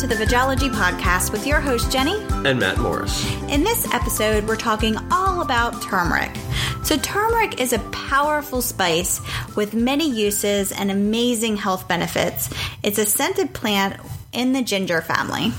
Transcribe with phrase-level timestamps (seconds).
[0.00, 2.16] to the Vegology Podcast with your host, Jenny.
[2.46, 3.22] And Matt Morris.
[3.50, 6.34] In this episode, we're talking all about turmeric.
[6.82, 9.20] So, turmeric is a powerful spice
[9.56, 12.48] with many uses and amazing health benefits.
[12.82, 14.00] It's a scented plant
[14.32, 15.52] in the ginger family.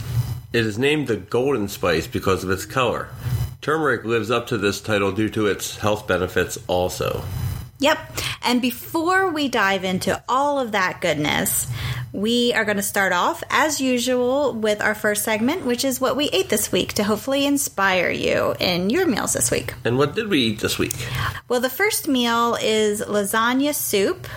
[0.51, 3.09] It is named the golden spice because of its color.
[3.61, 7.23] Turmeric lives up to this title due to its health benefits also.
[7.77, 7.99] Yep.
[8.43, 11.67] And before we dive into all of that goodness,
[12.13, 16.15] we are going to start off, as usual, with our first segment, which is what
[16.17, 19.73] we ate this week to hopefully inspire you in your meals this week.
[19.85, 20.93] And what did we eat this week?
[21.47, 24.27] Well, the first meal is lasagna soup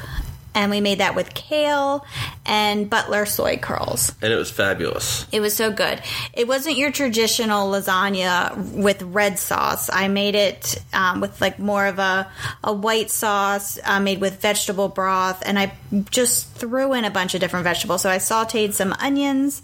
[0.55, 2.07] and we made that with kale
[2.47, 4.13] and butler soy curls.
[4.23, 5.27] And it was fabulous.
[5.33, 6.01] It was so good.
[6.33, 9.91] It wasn't your traditional lasagna with red sauce.
[9.93, 12.31] I made it um, with like more of a,
[12.63, 15.73] a white sauce uh, made with vegetable broth, and I
[16.11, 18.03] just threw in a bunch of different vegetables.
[18.03, 19.63] So I sauteed some onions,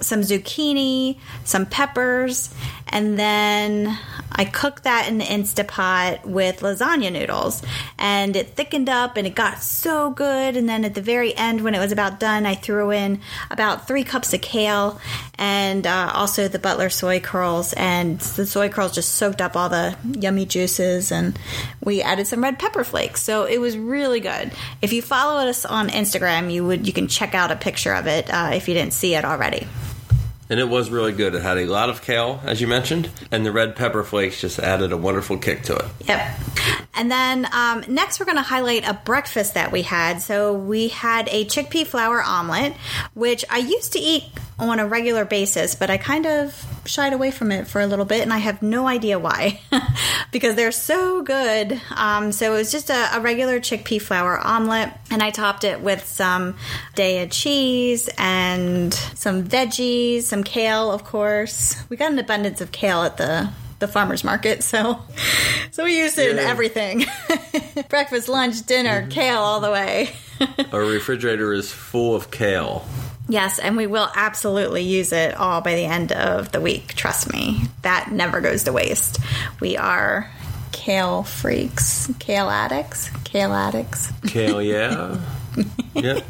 [0.00, 2.52] some zucchini, some peppers,
[2.88, 3.98] and then
[4.40, 7.62] I cooked that in the Instapot with lasagna noodles.
[7.98, 10.56] And it thickened up and it got so good.
[10.56, 13.86] And then at the very end, when it was about done, I threw in about
[13.86, 14.98] three cups of kale
[15.38, 17.74] and uh, also the Butler soy curls.
[17.74, 21.12] And the soy curls just soaked up all the yummy juices.
[21.12, 21.38] And
[21.84, 23.22] we added some red pepper flakes.
[23.22, 24.52] So it was really good.
[24.80, 28.06] If you follow us on Instagram, you would you can check out a picture of
[28.06, 29.66] it uh, if you didn't see it already
[30.50, 31.34] and it was really good.
[31.34, 34.58] It had a lot of kale, as you mentioned, and the red pepper flakes just
[34.58, 35.84] added a wonderful kick to it.
[36.06, 36.38] Yep.
[36.94, 40.20] And then um, next, we're going to highlight a breakfast that we had.
[40.20, 42.74] So we had a chickpea flour omelet,
[43.14, 44.24] which I used to eat
[44.58, 48.04] on a regular basis, but I kind of shied away from it for a little
[48.04, 49.60] bit, and I have no idea why,
[50.32, 51.80] because they're so good.
[51.94, 55.80] Um, so it was just a, a, regular chickpea flour omelet, and I topped it
[55.80, 56.56] with some
[56.96, 61.76] Daiya cheese and some veggies, some kale, of course.
[61.88, 65.00] We got an abundance of kale at the the farmers market, so
[65.70, 66.42] so we used it yeah.
[66.42, 67.04] in everything.
[67.88, 69.10] Breakfast, lunch, dinner, mm-hmm.
[69.10, 70.10] kale all the way.
[70.72, 72.86] Our refrigerator is full of kale.
[73.30, 76.94] Yes, and we will absolutely use it all by the end of the week.
[76.94, 79.20] Trust me, that never goes to waste.
[79.60, 80.28] We are
[80.72, 84.12] kale freaks, kale addicts, kale addicts.
[84.26, 85.20] Kale, yeah.
[85.94, 86.26] yep.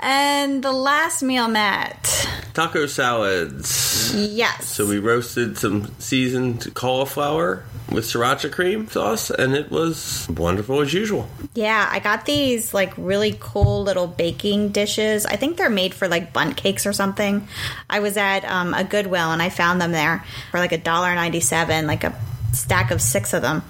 [0.00, 2.28] And the last meal, Matt.
[2.54, 4.14] Taco salads.
[4.16, 4.66] Yes.
[4.66, 10.92] So we roasted some seasoned cauliflower with sriracha cream sauce, and it was wonderful as
[10.92, 11.28] usual.
[11.54, 15.26] Yeah, I got these like really cool little baking dishes.
[15.26, 17.48] I think they're made for like Bundt cakes or something.
[17.88, 21.14] I was at um, a Goodwill and I found them there for like a dollar
[21.14, 22.14] ninety seven, like a
[22.52, 23.62] stack of six of them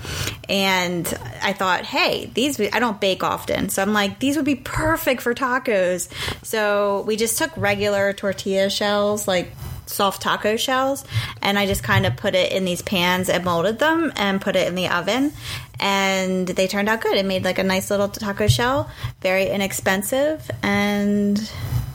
[0.49, 4.55] and i thought hey these i don't bake often so i'm like these would be
[4.55, 6.09] perfect for tacos
[6.45, 9.53] so we just took regular tortilla shells like
[9.89, 11.05] soft taco shells
[11.43, 14.57] and I just kind of put it in these pans and molded them and put
[14.57, 15.33] it in the oven
[15.81, 17.17] and they turned out good.
[17.17, 18.91] It made like a nice little taco shell,
[19.21, 21.51] very inexpensive and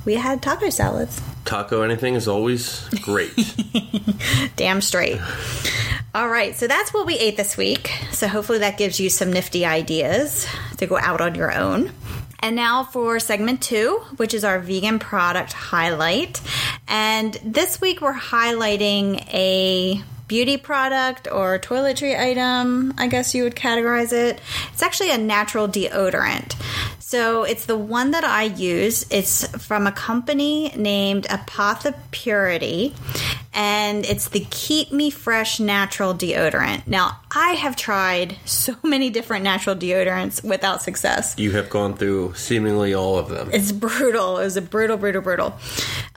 [0.06, 1.22] we had taco salads.
[1.46, 3.31] Taco anything is always great.
[4.56, 5.20] Damn straight.
[6.16, 7.90] All right, so that's what we ate this week.
[8.12, 11.92] So hopefully that gives you some nifty ideas to go out on your own.
[12.44, 16.42] And now for segment two, which is our vegan product highlight.
[16.90, 23.56] And this week we're highlighting a beauty product or toiletry item, I guess you would
[23.56, 24.42] categorize it.
[24.74, 26.56] It's actually a natural deodorant.
[27.00, 29.06] So it's the one that I use.
[29.10, 32.94] It's from a company named Apotha Purity,
[33.53, 36.88] and it's the Keep Me Fresh Natural Deodorant.
[36.88, 41.36] Now, I have tried so many different natural deodorants without success.
[41.38, 43.50] You have gone through seemingly all of them.
[43.53, 44.40] It's brutal.
[44.40, 45.56] It was a brutal, brutal, brutal.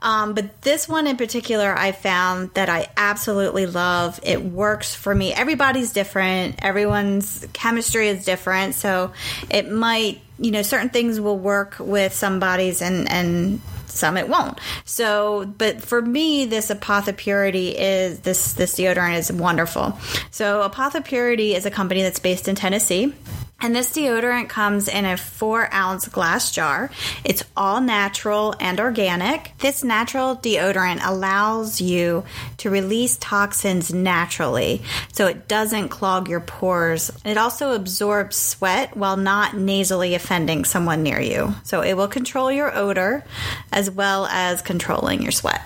[0.03, 4.21] Um, but this one in particular, I found that I absolutely love.
[4.23, 5.33] It works for me.
[5.33, 8.75] Everybody's different, everyone's chemistry is different.
[8.75, 9.13] So
[9.51, 13.61] it might you know certain things will work with some bodies and and
[13.97, 14.59] some it won't.
[14.85, 19.99] So, but for me, this Apotha Purity is this this deodorant is wonderful.
[20.31, 23.13] So, Apotha Purity is a company that's based in Tennessee.
[23.59, 26.91] And this deodorant comes in a four ounce glass jar.
[27.25, 29.57] It's all natural and organic.
[29.59, 32.25] This natural deodorant allows you
[32.59, 34.83] to release toxins naturally
[35.13, 37.11] so it doesn't clog your pores.
[37.25, 41.55] It also absorbs sweat while not nasally offending someone near you.
[41.65, 43.25] So it will control your odor
[43.73, 45.63] as well as controlling your sweat.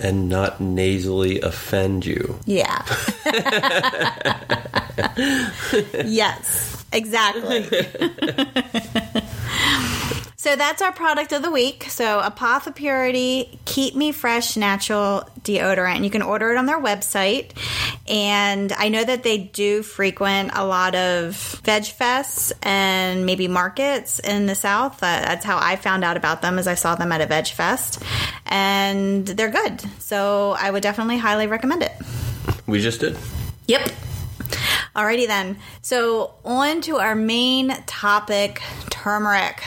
[0.00, 2.38] And not nasally offend you.
[2.46, 2.82] Yeah.
[6.04, 6.83] yes.
[6.94, 7.68] Exactly.
[10.44, 11.84] So that's our product of the week.
[11.88, 16.04] So Apothepurity Keep Me Fresh Natural Deodorant.
[16.04, 17.52] You can order it on their website.
[18.06, 24.18] And I know that they do frequent a lot of veg fests and maybe markets
[24.18, 25.02] in the South.
[25.02, 27.46] Uh, that's how I found out about them as I saw them at a veg
[27.46, 28.02] fest.
[28.44, 29.82] And they're good.
[29.98, 31.92] So I would definitely highly recommend it.
[32.66, 33.16] We just did.
[33.66, 33.90] Yep.
[34.94, 35.58] Alrighty then.
[35.82, 39.62] So on to our main topic, turmeric.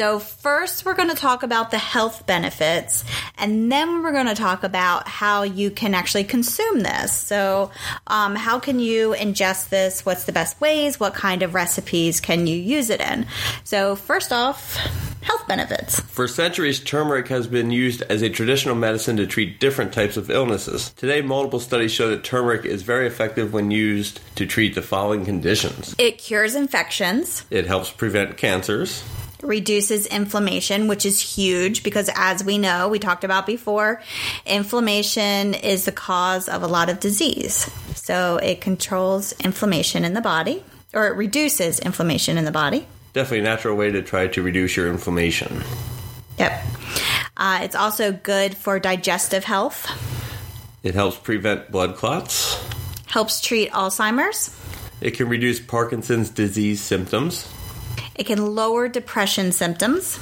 [0.00, 3.04] So, first, we're going to talk about the health benefits,
[3.36, 7.12] and then we're going to talk about how you can actually consume this.
[7.12, 7.70] So,
[8.06, 10.06] um, how can you ingest this?
[10.06, 10.98] What's the best ways?
[11.00, 13.26] What kind of recipes can you use it in?
[13.64, 14.76] So, first off,
[15.22, 15.99] health benefits.
[16.20, 20.30] For centuries, turmeric has been used as a traditional medicine to treat different types of
[20.30, 20.90] illnesses.
[20.90, 25.24] Today, multiple studies show that turmeric is very effective when used to treat the following
[25.24, 27.46] conditions It cures infections.
[27.48, 29.02] it helps prevent cancers,
[29.40, 34.02] reduces inflammation, which is huge because, as we know, we talked about before,
[34.44, 37.70] inflammation is the cause of a lot of disease.
[37.94, 40.62] So it controls inflammation in the body,
[40.92, 42.86] or it reduces inflammation in the body.
[43.14, 45.62] definitely a natural way to try to reduce your inflammation.
[46.40, 46.64] Yep.
[47.36, 49.86] Uh, it's also good for digestive health,
[50.82, 52.56] It helps prevent blood clots.
[53.06, 54.50] helps treat Alzheimer's,
[55.00, 57.46] It can reduce Parkinson's disease symptoms.
[58.14, 60.18] it can lower depression symptoms,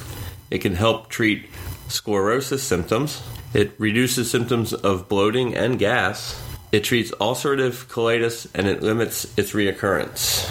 [0.51, 1.49] It can help treat
[1.87, 3.21] sclerosis symptoms.
[3.53, 6.39] It reduces symptoms of bloating and gas.
[6.71, 10.45] It treats ulcerative colitis and it limits its reoccurrence.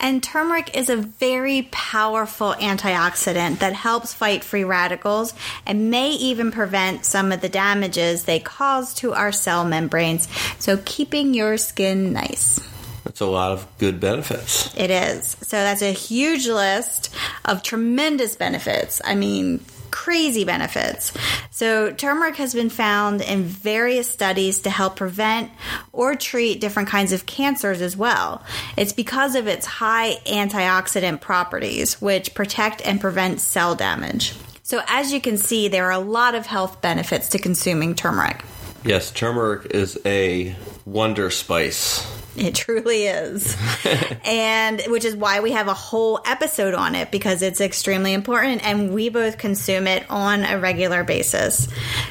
[0.00, 5.34] And turmeric is a very powerful antioxidant that helps fight free radicals
[5.66, 10.26] and may even prevent some of the damages they cause to our cell membranes.
[10.58, 12.60] So, keeping your skin nice.
[13.04, 14.74] That's a lot of good benefits.
[14.76, 15.36] It is.
[15.42, 17.14] So, that's a huge list
[17.44, 19.00] of tremendous benefits.
[19.04, 19.60] I mean,
[19.90, 21.12] crazy benefits.
[21.50, 25.50] So, turmeric has been found in various studies to help prevent
[25.92, 28.42] or treat different kinds of cancers as well.
[28.76, 34.34] It's because of its high antioxidant properties, which protect and prevent cell damage.
[34.62, 38.42] So, as you can see, there are a lot of health benefits to consuming turmeric.
[38.84, 40.54] Yes, turmeric is a
[40.86, 42.19] wonder spice.
[42.50, 43.54] It truly is.
[44.24, 48.64] and which is why we have a whole episode on it because it's extremely important
[48.66, 51.68] and we both consume it on a regular basis.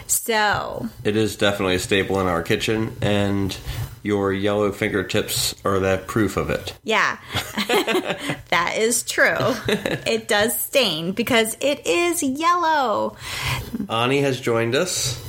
[0.07, 3.57] So, It is definitely a staple in our kitchen, and
[4.03, 6.73] your yellow fingertips are that proof of it.
[6.83, 7.17] yeah,
[8.49, 9.35] that is true.
[9.67, 13.17] it does stain because it is yellow.
[13.89, 15.19] Ani has joined us.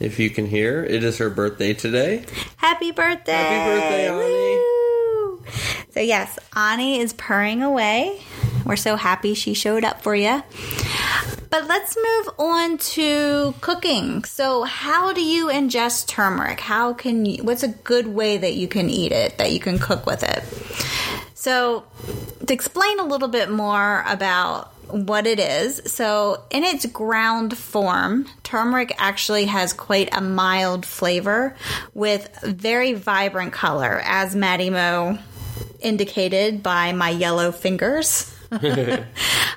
[0.00, 2.24] If you can hear, it is her birthday today.
[2.56, 3.32] Happy birthday!
[3.32, 4.18] Happy birthday, Ani.
[4.20, 5.42] Woo!
[5.90, 8.20] So, yes, Ani is purring away.
[8.64, 10.42] We're so happy she showed up for you.
[11.50, 14.22] But let's move on to cooking.
[14.24, 16.60] So, how do you ingest turmeric?
[16.60, 19.78] How can you, what's a good way that you can eat it, that you can
[19.78, 20.44] cook with it?
[21.34, 21.84] So,
[22.46, 28.26] to explain a little bit more about what it is, so in its ground form,
[28.42, 31.56] turmeric actually has quite a mild flavor
[31.94, 35.18] with very vibrant color, as Maddie Mo
[35.80, 38.34] indicated by my yellow fingers.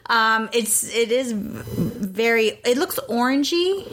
[0.05, 2.59] um, it's it is very.
[2.65, 3.87] It looks orangey,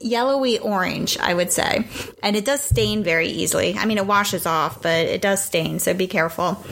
[0.00, 1.88] yellowy orange, I would say,
[2.22, 3.76] and it does stain very easily.
[3.76, 6.64] I mean, it washes off, but it does stain, so be careful.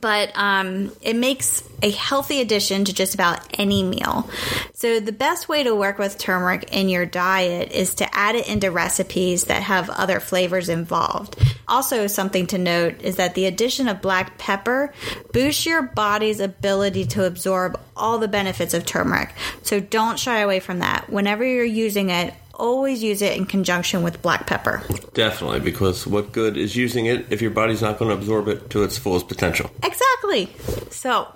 [0.00, 4.28] But um, it makes a healthy addition to just about any meal.
[4.74, 8.48] So, the best way to work with turmeric in your diet is to add it
[8.48, 11.36] into recipes that have other flavors involved.
[11.66, 14.92] Also, something to note is that the addition of black pepper
[15.32, 19.32] boosts your body's ability to absorb all the benefits of turmeric.
[19.62, 21.10] So, don't shy away from that.
[21.10, 24.82] Whenever you're using it, always use it in conjunction with black pepper.
[25.14, 28.70] Definitely, because what good is using it if your body's not going to absorb it
[28.70, 29.70] to its fullest potential?
[29.82, 30.54] Exactly.
[30.90, 31.32] So,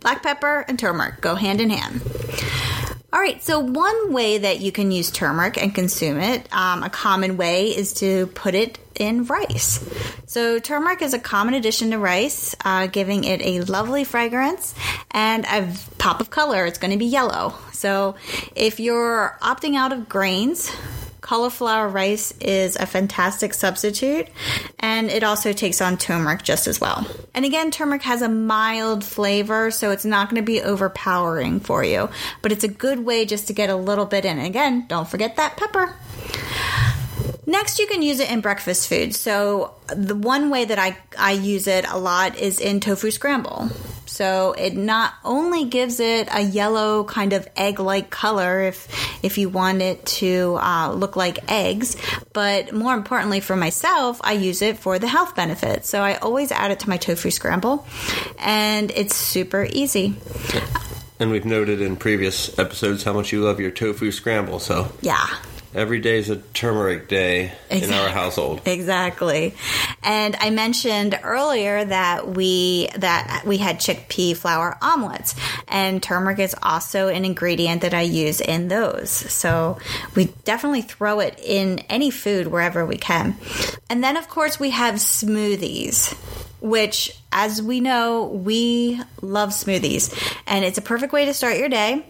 [0.00, 2.02] black pepper and turmeric go hand in hand.
[3.10, 6.90] All right, so one way that you can use turmeric and consume it, um, a
[6.90, 9.84] common way is to put it in rice.
[10.26, 14.74] So, turmeric is a common addition to rice, uh, giving it a lovely fragrance
[15.10, 16.66] and a pop of color.
[16.66, 17.54] It's going to be yellow.
[17.72, 18.16] So,
[18.54, 20.70] if you're opting out of grains,
[21.28, 24.26] cauliflower rice is a fantastic substitute
[24.78, 27.06] and it also takes on turmeric just as well.
[27.34, 31.84] And again, turmeric has a mild flavor, so it's not going to be overpowering for
[31.84, 32.08] you,
[32.40, 34.38] but it's a good way just to get a little bit in.
[34.38, 35.94] Again, don't forget that pepper.
[37.48, 39.14] Next, you can use it in breakfast food.
[39.14, 43.70] So, the one way that I, I use it a lot is in tofu scramble.
[44.04, 48.88] So it not only gives it a yellow kind of egg-like color if
[49.24, 51.96] if you want it to uh, look like eggs,
[52.32, 55.88] but more importantly for myself, I use it for the health benefits.
[55.88, 57.86] So I always add it to my tofu scramble,
[58.38, 60.16] and it's super easy.
[61.20, 64.58] And we've noted in previous episodes how much you love your tofu scramble.
[64.58, 65.28] So Yeah.
[65.74, 68.62] Every day is a turmeric day in our household.
[68.64, 69.54] Exactly.
[70.02, 75.34] And I mentioned earlier that we that we had chickpea flour omelets
[75.68, 79.10] and turmeric is also an ingredient that I use in those.
[79.10, 79.78] So
[80.14, 83.36] we definitely throw it in any food wherever we can.
[83.90, 86.16] And then of course we have smoothies
[86.60, 90.12] which as we know we love smoothies
[90.46, 92.04] and it's a perfect way to start your day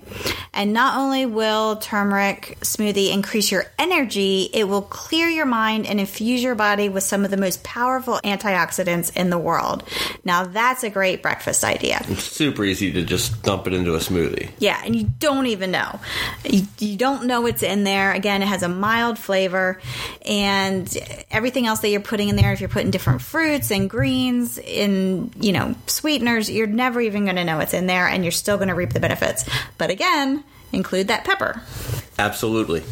[0.55, 5.99] and not only will turmeric smoothie increase your energy it will clear your mind and
[5.99, 9.83] infuse your body with some of the most powerful antioxidants in the world
[10.25, 13.99] now that's a great breakfast idea It's super easy to just dump it into a
[13.99, 14.51] smoothie.
[14.59, 15.99] yeah, and you don't even know.
[16.45, 18.13] You, you don't know what's in there.
[18.13, 19.81] Again, it has a mild flavor,
[20.25, 20.87] and
[21.31, 25.08] everything else that you're putting in there, if you're putting different fruits and greens in,
[25.41, 28.57] you know, sweeteners, you're never even going to know what's in there, and you're still
[28.57, 29.45] going to reap the benefits.
[29.77, 31.62] But again, include that pepper.
[32.19, 32.83] Absolutely.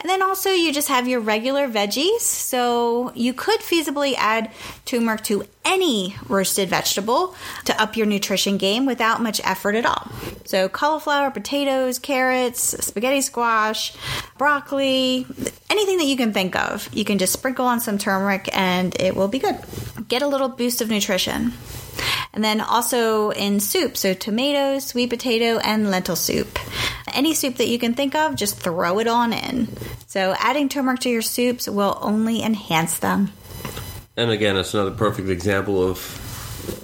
[0.00, 2.20] And then also you just have your regular veggies.
[2.20, 4.50] So you could feasibly add
[4.86, 7.34] turmeric to any roasted vegetable
[7.66, 10.10] to up your nutrition game without much effort at all.
[10.46, 13.94] So cauliflower, potatoes, carrots, spaghetti squash,
[14.38, 15.26] broccoli,
[15.68, 16.88] anything that you can think of.
[16.94, 19.56] You can just sprinkle on some turmeric and it will be good.
[20.10, 21.52] Get a little boost of nutrition.
[22.32, 26.58] And then also in soup, so tomatoes, sweet potato, and lentil soup.
[27.14, 29.68] Any soup that you can think of, just throw it on in.
[30.08, 33.32] So adding turmeric to your soups will only enhance them.
[34.16, 35.98] And again, it's another perfect example of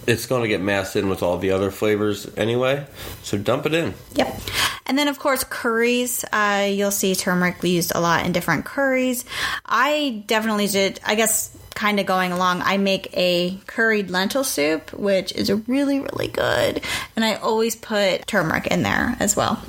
[0.06, 2.87] it's going to get masked in with all the other flavors anyway.
[3.25, 3.95] So dump it in.
[4.14, 4.40] Yep.
[4.87, 6.25] And then, of course, curries.
[6.33, 9.25] Uh, you'll see turmeric used a lot in different curries.
[9.64, 14.92] I definitely did, I guess, kind of going along, I make a curried lentil soup,
[14.92, 16.83] which is really, really good.
[17.14, 19.62] And I always put turmeric in there as well.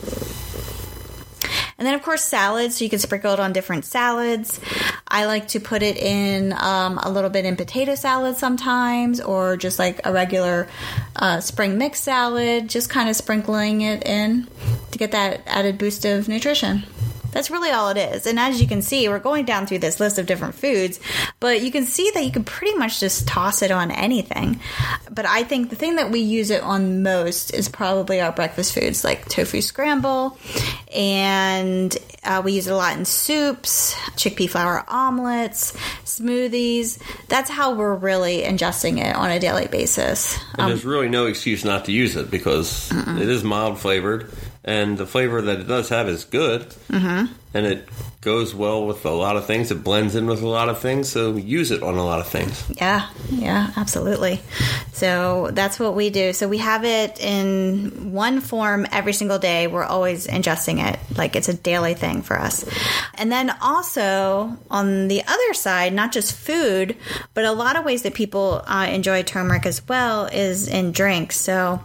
[1.78, 2.78] And then, of course, salads.
[2.78, 4.60] So you can sprinkle it on different salads.
[5.08, 9.58] I like to put it in um, a little bit in potato salad sometimes, or
[9.58, 10.68] just like a regular
[11.16, 14.48] uh, spring mix salad, just kind of sprinkling it in
[14.92, 16.84] to get that added boost of nutrition.
[17.32, 18.26] That's really all it is.
[18.26, 21.00] And as you can see, we're going down through this list of different foods,
[21.40, 24.60] but you can see that you can pretty much just toss it on anything.
[25.12, 28.74] But I think the thing that we use it on most is probably our breakfast
[28.74, 30.38] foods like tofu scramble,
[30.94, 37.00] and uh, we use it a lot in soups, chickpea flour omelets, smoothies.
[37.28, 40.38] That's how we're really ingesting it on a daily basis.
[40.58, 44.32] And there's really no excuse not to use it because it is mild flavored,
[44.68, 47.34] and the flavor that it does have is good, mm-hmm.
[47.54, 47.88] And it
[48.22, 49.72] goes well with a lot of things.
[49.72, 52.28] It blends in with a lot of things, so use it on a lot of
[52.28, 52.64] things.
[52.78, 54.42] Yeah, yeah, absolutely.
[54.92, 56.34] So that's what we do.
[56.34, 59.68] So we have it in one form every single day.
[59.68, 62.66] We're always ingesting it, like it's a daily thing for us.
[63.14, 66.98] And then also on the other side, not just food,
[67.34, 71.40] but a lot of ways that people uh, enjoy turmeric as well is in drinks.
[71.40, 71.82] So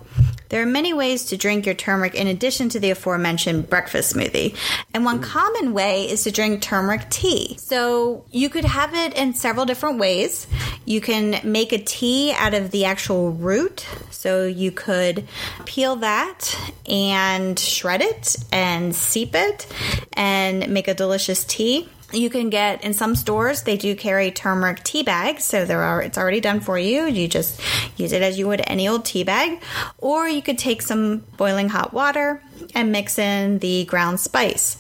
[0.53, 4.55] there are many ways to drink your turmeric in addition to the aforementioned breakfast smoothie.
[4.93, 7.57] And one common way is to drink turmeric tea.
[7.59, 10.47] So you could have it in several different ways.
[10.85, 13.87] You can make a tea out of the actual root.
[14.11, 15.27] So you could
[15.65, 16.57] peel that
[16.87, 19.67] and shred it and steep it
[20.13, 21.89] and make a delicious tea.
[22.13, 26.03] You can get in some stores they do carry turmeric tea bags, so there are
[26.03, 27.07] it's already done for you.
[27.07, 27.59] You just
[27.97, 29.63] use it as you would any old tea bag,
[29.97, 32.43] or you could take some boiling hot water
[32.75, 34.77] and mix in the ground spice.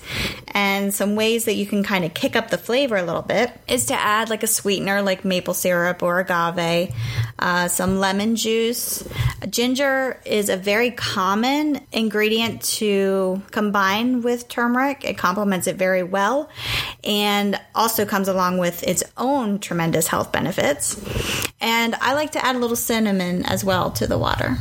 [0.49, 3.51] And some ways that you can kind of kick up the flavor a little bit
[3.69, 6.95] is to add like a sweetener like maple syrup or agave,
[7.39, 9.07] uh, some lemon juice.
[9.49, 15.05] Ginger is a very common ingredient to combine with turmeric.
[15.05, 16.51] It complements it very well
[17.05, 21.01] and also comes along with its own tremendous health benefits.
[21.61, 24.59] And I like to add a little cinnamon as well to the water.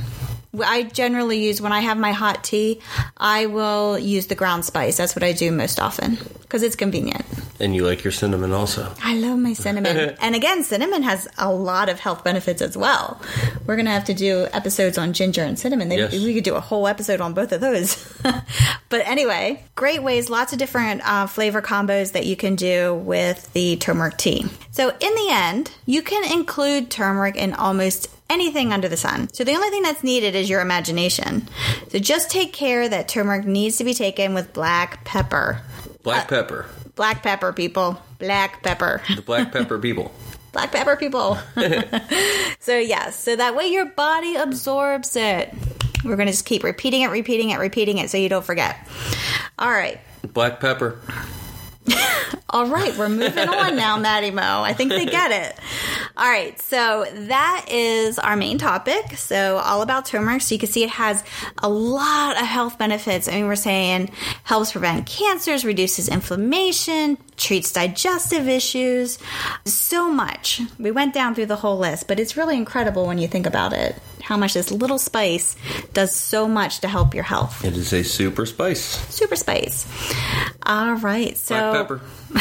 [0.60, 2.82] I generally use when I have my hot tea,
[3.16, 4.98] I will use the ground spice.
[4.98, 7.26] That's what I do most often because it's convenient.
[7.62, 8.94] And you like your cinnamon also.
[9.02, 10.18] I love my cinnamon.
[10.22, 13.22] and again, cinnamon has a lot of health benefits as well.
[13.66, 15.88] We're going to have to do episodes on ginger and cinnamon.
[15.88, 16.14] They, Yes.
[16.14, 17.96] We could do a whole episode on both of those.
[18.90, 23.52] but anyway, great ways, lots of different uh, flavor combos that you can do with
[23.54, 24.46] the turmeric tea.
[24.72, 29.32] So, in the end, you can include turmeric in almost anything under the sun.
[29.34, 31.48] So the only thing that's needed is your imagination.
[31.90, 35.62] So just take care that turmeric needs to be taken with black pepper.
[36.04, 36.66] Black uh, pepper.
[36.96, 38.02] Black pepper, people.
[38.20, 39.02] Black pepper.
[39.16, 40.12] The black pepper people.
[40.54, 41.38] Black pepper, people.
[42.60, 43.18] so, yes.
[43.18, 45.54] So that way your body absorbs it.
[46.04, 48.88] We're going to just keep repeating it, repeating it, repeating it so you don't forget.
[49.60, 50.00] All right.
[50.34, 51.00] Black pepper.
[52.52, 54.62] All right, we're moving on now, Maddie Mo.
[54.62, 55.58] I think they get it.
[56.18, 59.16] All right, so that is our main topic.
[59.18, 60.42] So, all about turmeric.
[60.42, 61.24] So, you can see it has
[61.60, 63.30] a lot of health benefits.
[63.30, 64.12] I mean, we're saying
[64.44, 69.18] helps prevent cancers, reduces inflammation, treats digestive issues,
[69.64, 70.62] so much.
[70.78, 73.72] We went down through the whole list, but it's really incredible when you think about
[73.72, 73.96] it
[74.32, 75.58] how much this little spice
[75.92, 77.66] does so much to help your health.
[77.66, 78.82] It is a super spice.
[79.14, 79.86] Super spice.
[80.66, 82.02] All right, so Black pepper.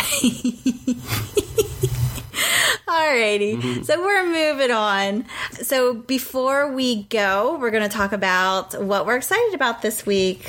[2.86, 3.60] Alrighty.
[3.60, 3.82] Mm-hmm.
[3.82, 5.26] So we're moving on.
[5.54, 10.48] So before we go, we're going to talk about what we're excited about this week.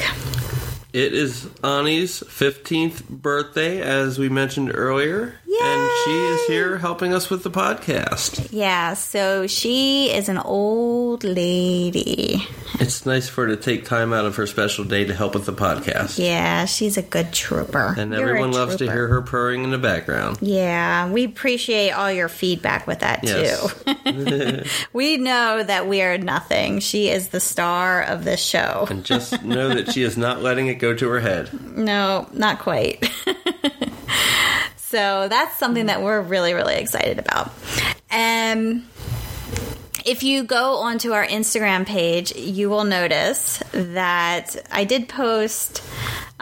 [0.94, 5.36] It is Ani's 15th birthday, as we mentioned earlier.
[5.48, 5.58] Yay!
[5.64, 8.50] And she is here helping us with the podcast.
[8.52, 12.46] Yeah, so she is an old lady.
[12.80, 15.46] It's nice for her to take time out of her special day to help with
[15.46, 16.18] the podcast.
[16.18, 17.94] Yeah, she's a good trooper.
[17.98, 20.40] And You're everyone loves to hear her purring in the background.
[20.42, 23.74] Yeah, we appreciate all your feedback with that Yes.
[23.84, 24.64] too.
[24.94, 26.80] we know that we are nothing.
[26.80, 28.88] She is the star of this show.
[28.90, 31.78] And just know that she is not letting it go to her head.
[31.78, 33.10] No, not quite.
[34.76, 37.52] so that's something that we're really, really excited about.
[38.12, 38.88] Um,
[40.06, 45.84] if you go onto our Instagram page, you will notice that I did post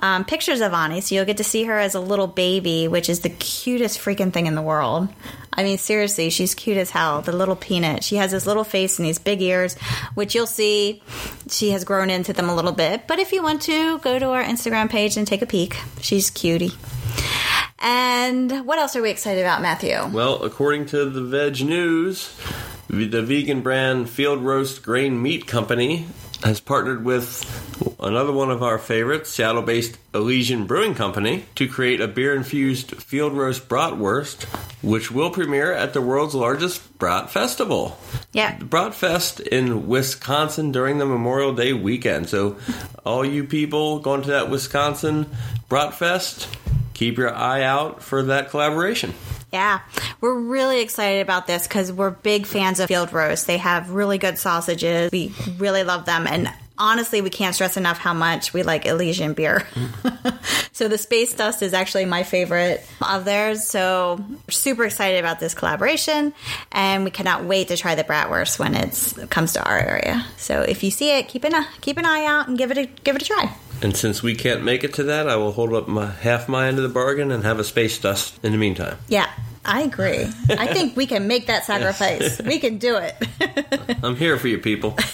[0.02, 3.10] um, pictures of Ani, so you'll get to see her as a little baby, which
[3.10, 5.10] is the cutest freaking thing in the world.
[5.52, 7.22] I mean, seriously, she's cute as hell.
[7.22, 8.04] The little peanut.
[8.04, 9.76] She has this little face and these big ears,
[10.14, 11.04] which you'll see
[11.50, 13.08] she has grown into them a little bit.
[13.08, 15.76] But if you want to, go to our Instagram page and take a peek.
[16.02, 16.72] She's cutie.
[17.80, 19.98] And what else are we excited about, Matthew?
[20.12, 22.34] Well, according to the Veg News,
[22.90, 26.08] the vegan brand Field Roast Grain Meat Company
[26.44, 27.46] has partnered with
[28.00, 32.96] another one of our favorites, Seattle based Elysian Brewing Company, to create a beer infused
[32.96, 34.46] field roast bratwurst,
[34.82, 38.00] which will premiere at the world's largest brat festival.
[38.32, 38.58] Yeah.
[38.58, 42.30] The Bratfest in Wisconsin during the Memorial Day weekend.
[42.30, 42.58] So,
[43.06, 45.30] all you people going to that Wisconsin
[45.70, 46.48] Bratfest,
[46.94, 49.14] keep your eye out for that collaboration.
[49.52, 49.80] Yeah,
[50.22, 53.48] we're really excited about this because we're big fans of Field Roast.
[53.48, 55.12] They have really good sausages.
[55.12, 56.28] We really love them.
[56.28, 59.68] And honestly, we can't stress enough how much we like Elysian beer.
[60.72, 63.68] so the Space Dust is actually my favorite of theirs.
[63.68, 66.34] So super excited about this collaboration.
[66.72, 70.26] And we cannot wait to try the Bratwurst when it comes to our area.
[70.38, 72.86] So if you see it, keep an, keep an eye out and give it a,
[72.86, 73.56] give it a try.
[73.82, 76.68] And since we can't make it to that, I will hold up my half my
[76.68, 78.98] end of the bargain and have a space dust in the meantime.
[79.08, 79.30] Yeah,
[79.64, 80.28] I agree.
[80.50, 82.42] I think we can make that sacrifice.
[82.42, 83.16] We can do it.
[84.04, 84.98] I'm here for you people.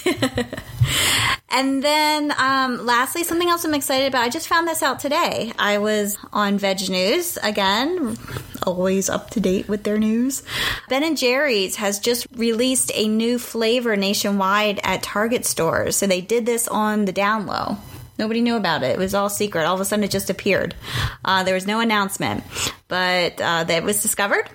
[1.56, 4.24] And then, um, lastly, something else I'm excited about.
[4.24, 5.54] I just found this out today.
[5.58, 8.18] I was on Veg News again,
[8.64, 10.42] always up to date with their news.
[10.90, 15.96] Ben and Jerry's has just released a new flavor nationwide at Target stores.
[15.96, 17.78] So they did this on the down low.
[18.18, 18.90] Nobody knew about it.
[18.92, 19.64] It was all secret.
[19.64, 20.74] All of a sudden, it just appeared.
[21.24, 22.44] Uh, there was no announcement,
[22.88, 24.48] but uh, that was discovered.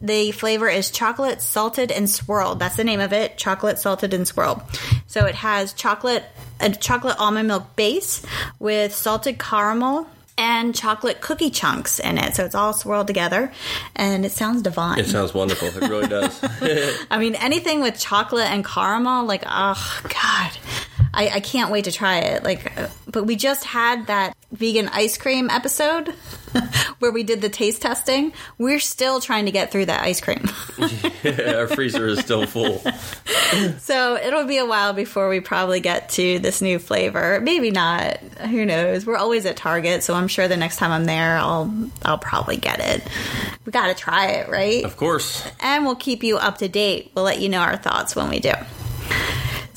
[0.00, 2.58] The flavor is chocolate salted and swirled.
[2.58, 3.38] That's the name of it.
[3.38, 4.60] Chocolate salted and swirled.
[5.06, 6.24] So it has chocolate
[6.60, 8.24] a chocolate almond milk base
[8.58, 10.06] with salted caramel
[10.38, 12.34] and chocolate cookie chunks in it.
[12.34, 13.52] So it's all swirled together,
[13.94, 14.98] and it sounds divine.
[14.98, 15.68] It sounds wonderful.
[15.68, 16.38] It really does.
[17.10, 20.50] I mean, anything with chocolate and caramel, like, oh god,
[21.16, 22.44] I, I can't wait to try it.
[22.44, 26.08] Like, uh, but we just had that vegan ice cream episode
[26.98, 28.32] where we did the taste testing.
[28.58, 30.44] We're still trying to get through that ice cream,
[31.24, 32.82] Our freezer is still full.
[33.78, 37.40] so it'll be a while before we probably get to this new flavor.
[37.40, 38.18] Maybe not.
[38.50, 39.06] Who knows?
[39.06, 41.72] We're always at Target, so I'm sure the next time I'm there, I'll
[42.04, 43.08] I'll probably get it.
[43.64, 44.84] We got to try it, right?
[44.84, 45.46] Of course.
[45.60, 47.10] and we'll keep you up to date.
[47.14, 48.52] We'll let you know our thoughts when we do.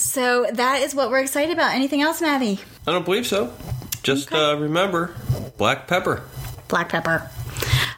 [0.09, 1.75] So that is what we're excited about.
[1.75, 2.59] Anything else, Maddie?
[2.87, 3.53] I don't believe so.
[4.01, 4.41] Just Okay.
[4.43, 5.13] uh, remember
[5.57, 6.23] black pepper.
[6.67, 7.29] Black pepper.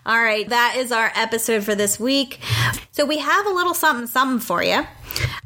[0.05, 2.39] All right, that is our episode for this week.
[2.91, 4.85] So we have a little something something for you.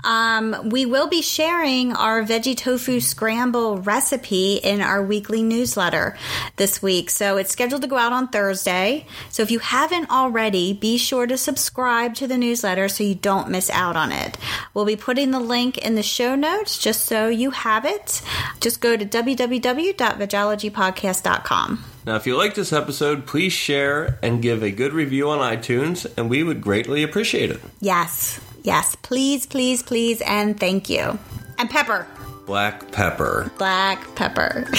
[0.05, 6.15] Um, we will be sharing our veggie tofu scramble recipe in our weekly newsletter
[6.57, 7.09] this week.
[7.09, 9.07] So it's scheduled to go out on Thursday.
[9.29, 13.49] So if you haven't already, be sure to subscribe to the newsletter so you don't
[13.49, 14.37] miss out on it.
[14.75, 18.21] We'll be putting the link in the show notes just so you have it.
[18.61, 21.83] Just go to www.vegologypodcast.com.
[22.05, 26.05] Now, if you like this episode, please share and give a good review on iTunes,
[26.15, 27.59] and we would greatly appreciate it.
[27.79, 31.17] Yes, yes, please, please, please, and thank you.
[31.57, 32.07] And pepper.
[32.45, 33.51] Black pepper.
[33.57, 34.67] Black pepper.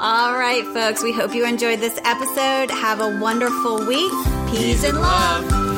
[0.00, 2.70] All right, folks, we hope you enjoyed this episode.
[2.70, 4.12] Have a wonderful week.
[4.50, 5.75] Peace, and love.